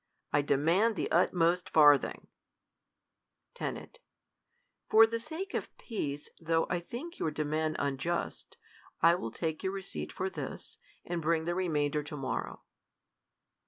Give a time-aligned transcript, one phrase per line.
[0.33, 2.25] I demand the utmost farthing*
[3.53, 3.91] Ten,
[4.89, 8.57] For the sake of peace, though I think your de mand unjust,
[9.03, 12.63] I will take your receipt for this, and bring the remainder to morrow.